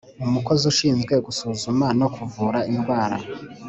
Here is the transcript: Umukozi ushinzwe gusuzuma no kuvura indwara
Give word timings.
Umukozi 0.25 0.63
ushinzwe 0.71 1.13
gusuzuma 1.25 1.85
no 1.99 2.07
kuvura 2.15 2.59
indwara 2.73 3.17